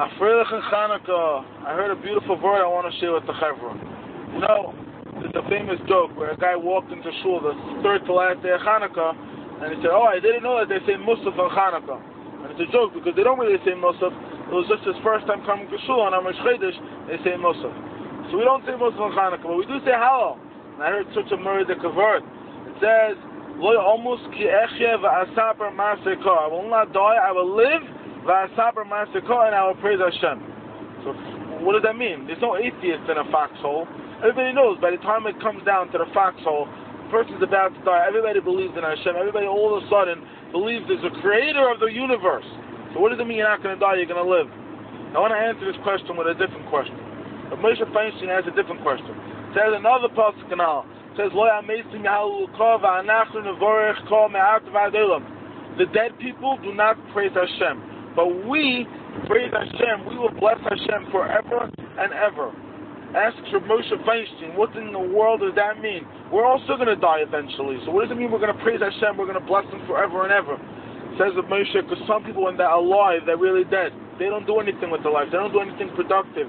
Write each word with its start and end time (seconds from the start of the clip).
Afreilich 0.00 0.48
and 0.48 0.64
Hanukkah. 0.64 1.44
I 1.68 1.76
heard 1.76 1.92
a 1.92 2.00
beautiful 2.00 2.40
word 2.40 2.64
I 2.64 2.68
want 2.72 2.88
to 2.88 2.94
share 3.04 3.12
with 3.12 3.28
the 3.28 3.36
chevra. 3.36 3.76
You 4.32 4.40
know, 4.40 4.72
there's 5.20 5.36
a 5.36 5.44
famous 5.52 5.76
joke 5.92 6.16
where 6.16 6.32
a 6.32 6.40
guy 6.40 6.56
walked 6.56 6.88
into 6.88 7.12
shul 7.20 7.36
the 7.44 7.52
third 7.84 8.08
to 8.08 8.12
last 8.16 8.40
day 8.40 8.56
of 8.56 8.64
Hanukkah, 8.64 9.12
and 9.60 9.76
he 9.76 9.76
said, 9.84 9.92
"Oh, 9.92 10.08
I 10.08 10.16
didn't 10.16 10.40
know 10.40 10.56
that 10.56 10.72
they 10.72 10.80
say 10.88 10.96
Musaf 10.96 11.36
on 11.36 11.52
Hanukkah." 11.52 12.00
And 12.00 12.48
it's 12.48 12.64
a 12.64 12.72
joke 12.72 12.96
because 12.96 13.12
they 13.12 13.20
don't 13.20 13.36
really 13.36 13.60
say 13.60 13.76
Musaf. 13.76 14.08
It 14.48 14.56
was 14.56 14.64
just 14.72 14.88
his 14.88 14.96
first 15.04 15.28
time 15.28 15.44
coming 15.44 15.68
to 15.68 15.76
shul 15.84 16.08
and 16.08 16.16
on 16.16 16.24
Amish 16.24 16.40
Chodesh. 16.48 16.80
They 17.04 17.20
say 17.20 17.36
Musaf. 17.36 18.32
So 18.32 18.40
we 18.40 18.44
don't 18.48 18.64
say 18.64 18.72
Musaf 18.80 19.04
on 19.04 19.12
Hanukkah, 19.12 19.52
but 19.52 19.60
we 19.60 19.68
do 19.68 19.84
say 19.84 19.92
Hallel. 19.92 20.40
And 20.40 20.80
I 20.80 20.96
heard 20.96 21.12
such 21.12 21.28
a 21.28 21.36
murder 21.36 21.76
word. 21.92 22.24
It 22.72 22.80
says, 22.80 23.20
"Lo 23.60 23.76
ki 24.32 24.48
I 24.48 24.64
will 26.48 26.64
not 26.72 26.88
die. 26.96 27.18
I 27.20 27.32
will 27.36 27.52
live 27.52 27.99
va'asaper 28.24 28.82
and 28.82 29.54
I 29.54 29.66
will 29.66 29.80
praise 29.80 30.00
Hashem." 30.00 30.38
So 31.04 31.12
what 31.60 31.76
does 31.76 31.84
that 31.84 31.96
mean? 31.96 32.24
There's 32.24 32.40
no 32.40 32.56
atheist 32.56 33.04
in 33.08 33.16
a 33.20 33.26
foxhole. 33.28 33.84
Everybody 34.24 34.52
knows 34.52 34.80
by 34.80 34.92
the 34.92 35.00
time 35.04 35.28
it 35.28 35.36
comes 35.40 35.64
down 35.64 35.92
to 35.92 35.98
the 36.00 36.08
foxhole, 36.12 36.64
the 36.64 37.08
person's 37.12 37.44
about 37.44 37.76
to 37.76 37.80
die. 37.84 38.04
Everybody 38.08 38.40
believes 38.40 38.72
in 38.76 38.84
Hashem. 38.84 39.16
Everybody 39.16 39.44
all 39.44 39.76
of 39.76 39.84
a 39.84 39.86
sudden 39.88 40.24
believes 40.52 40.88
there's 40.88 41.04
a 41.04 41.12
creator 41.20 41.68
of 41.68 41.80
the 41.80 41.92
universe. 41.92 42.48
So 42.92 43.00
what 43.00 43.12
does 43.12 43.20
it 43.20 43.26
mean 43.28 43.38
you're 43.40 43.48
not 43.48 43.62
going 43.62 43.76
to 43.76 43.80
die, 43.80 44.00
you're 44.00 44.08
going 44.08 44.24
to 44.24 44.28
live? 44.28 44.48
I 45.12 45.18
want 45.18 45.36
to 45.36 45.40
answer 45.40 45.66
this 45.66 45.76
question 45.82 46.16
with 46.16 46.28
a 46.28 46.36
different 46.38 46.64
question. 46.72 46.96
But 47.50 47.58
Moshe 47.60 47.82
Feinstein 47.92 48.30
has 48.30 48.46
a 48.46 48.54
different 48.54 48.80
question. 48.80 49.10
It 49.50 49.58
says 49.58 49.74
another 49.74 50.08
pasuk 50.14 50.48
canal. 50.48 50.86
says 51.18 51.34
Lo 51.34 51.44
The 55.76 55.86
dead 55.92 56.18
people 56.18 56.58
do 56.62 56.74
not 56.74 56.96
praise 57.12 57.34
Hashem. 57.34 57.89
But 58.16 58.48
we 58.48 58.86
praise 59.26 59.52
Hashem. 59.52 60.08
We 60.08 60.18
will 60.18 60.34
bless 60.38 60.58
Hashem 60.62 61.10
forever 61.10 61.70
and 61.98 62.12
ever 62.12 62.52
asks 63.14 63.42
for 63.50 63.58
Moshe 63.66 63.90
Feinstein, 64.06 64.54
what 64.54 64.74
in 64.76 64.92
the 64.92 65.02
world 65.02 65.40
does 65.40 65.54
that 65.56 65.82
mean? 65.82 66.06
We're 66.30 66.46
also 66.46 66.78
going 66.78 66.90
to 66.90 67.00
die 67.00 67.26
eventually. 67.26 67.78
So 67.84 67.90
what 67.90 68.06
does 68.06 68.14
it 68.14 68.18
mean 68.18 68.30
we're 68.30 68.42
going 68.42 68.54
to 68.54 68.62
praise 68.62 68.78
Hashem, 68.78 69.18
we're 69.18 69.26
going 69.26 69.40
to 69.40 69.46
bless 69.46 69.66
Him 69.66 69.82
forever 69.86 70.22
and 70.22 70.32
ever? 70.32 70.54
Says 71.18 71.34
the 71.34 71.42
Moshe, 71.50 71.74
because 71.74 71.98
some 72.06 72.22
people 72.22 72.46
when 72.46 72.56
they're 72.56 72.70
alive, 72.70 73.26
they're 73.26 73.40
really 73.40 73.66
dead. 73.66 73.90
They 74.22 74.30
don't 74.30 74.46
do 74.46 74.62
anything 74.62 74.94
with 74.94 75.02
their 75.02 75.12
life. 75.12 75.26
They 75.32 75.38
don't 75.42 75.52
do 75.52 75.60
anything 75.60 75.90
productive. 75.98 76.46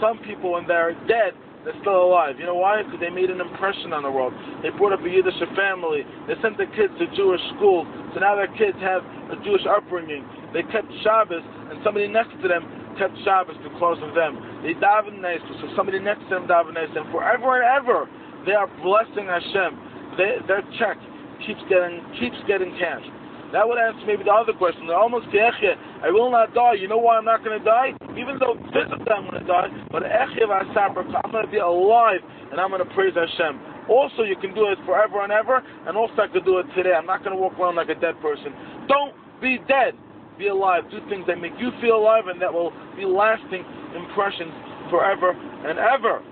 Some 0.00 0.20
people 0.28 0.52
when 0.52 0.68
they're 0.68 0.92
dead, 1.08 1.32
they're 1.64 1.78
still 1.80 2.04
alive. 2.04 2.36
You 2.36 2.44
know 2.44 2.60
why? 2.60 2.84
Because 2.84 3.00
they 3.00 3.08
made 3.08 3.32
an 3.32 3.40
impression 3.40 3.96
on 3.96 4.04
the 4.04 4.12
world. 4.12 4.36
They 4.60 4.68
brought 4.76 4.92
up 4.92 5.00
a 5.00 5.08
Yiddish 5.08 5.40
family. 5.56 6.04
They 6.28 6.36
sent 6.44 6.60
their 6.60 6.68
kids 6.76 6.92
to 7.00 7.08
Jewish 7.16 7.40
schools. 7.56 7.88
So 8.12 8.20
now 8.20 8.36
their 8.36 8.52
kids 8.60 8.76
have 8.84 9.00
a 9.32 9.40
Jewish 9.40 9.64
upbringing. 9.64 10.20
They 10.54 10.62
kept 10.70 10.86
Shabbos, 11.02 11.42
and 11.42 11.82
somebody 11.82 12.06
next 12.06 12.32
to 12.40 12.46
them 12.46 12.62
kept 12.96 13.18
Shabbos 13.26 13.58
because 13.66 13.98
of 14.00 14.14
them. 14.14 14.38
They 14.62 14.78
daven 14.78 15.18
nicely, 15.18 15.50
so 15.60 15.66
somebody 15.74 15.98
next 15.98 16.22
to 16.30 16.38
them 16.38 16.46
daven 16.46 16.78
nicely, 16.78 17.02
and 17.02 17.10
forever 17.10 17.58
and 17.58 17.66
ever 17.66 18.06
they 18.46 18.54
are 18.54 18.70
blessing 18.80 19.26
Hashem. 19.26 20.14
They, 20.16 20.38
their 20.46 20.62
check 20.78 20.96
keeps 21.42 21.60
getting 21.66 21.98
keeps 22.22 22.38
getting 22.46 22.70
cashed. 22.78 23.10
That 23.50 23.66
would 23.66 23.78
answer 23.78 24.02
maybe 24.06 24.24
the 24.24 24.34
other 24.34 24.52
question. 24.52 24.90
Almost 24.90 25.26
I 25.30 26.10
will 26.10 26.30
not 26.30 26.54
die. 26.54 26.74
You 26.74 26.88
know 26.88 26.98
why 26.98 27.18
I'm 27.18 27.24
not 27.24 27.44
going 27.44 27.58
to 27.58 27.64
die? 27.64 27.94
Even 28.18 28.38
though 28.38 28.58
physically 28.74 29.10
I'm 29.10 29.30
going 29.30 29.42
to 29.42 29.46
die, 29.46 29.70
but 29.90 30.02
I'm 30.02 31.30
going 31.30 31.46
to 31.46 31.50
be 31.50 31.58
alive 31.58 32.18
and 32.50 32.60
I'm 32.60 32.70
going 32.70 32.82
to 32.82 32.94
praise 32.94 33.14
Hashem. 33.14 33.60
Also, 33.88 34.22
you 34.22 34.34
can 34.36 34.54
do 34.54 34.66
it 34.74 34.78
forever 34.86 35.22
and 35.22 35.30
ever, 35.30 35.62
and 35.86 35.96
also 35.96 36.14
I 36.22 36.28
could 36.28 36.44
do 36.44 36.58
it 36.58 36.66
today. 36.74 36.94
I'm 36.98 37.06
not 37.06 37.22
going 37.22 37.36
to 37.36 37.40
walk 37.40 37.58
around 37.58 37.76
like 37.76 37.90
a 37.90 37.94
dead 37.94 38.18
person. 38.20 38.50
Don't 38.88 39.14
be 39.40 39.58
dead 39.68 39.94
be 40.38 40.48
alive, 40.48 40.84
do 40.90 40.98
things 41.08 41.26
that 41.26 41.40
make 41.40 41.52
you 41.58 41.70
feel 41.80 41.96
alive 41.96 42.26
and 42.26 42.40
that 42.42 42.52
will 42.52 42.72
be 42.96 43.04
lasting 43.04 43.64
impressions 43.94 44.52
forever 44.90 45.30
and 45.32 45.78
ever. 45.78 46.22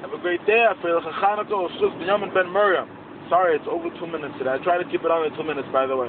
Have 0.00 0.12
a 0.14 0.20
great 0.22 0.44
day. 0.46 0.62
I 0.62 0.80
feel 0.82 1.02
like 1.02 1.10
a 1.10 1.16
Chanukah 1.18 1.50
or 1.50 1.70
Ben 2.34 2.52
Miriam. 2.52 2.88
Sorry, 3.28 3.56
it's 3.56 3.66
over 3.68 3.90
two 3.98 4.06
minutes 4.06 4.34
today. 4.38 4.54
I 4.54 4.58
try 4.62 4.78
to 4.78 4.88
keep 4.88 5.02
it 5.02 5.10
under 5.10 5.34
two 5.36 5.42
minutes, 5.42 5.68
by 5.72 5.86
the 5.86 5.96
way. 5.96 6.08